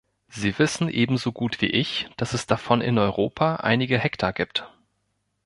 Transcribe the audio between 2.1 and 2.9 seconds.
dass es davon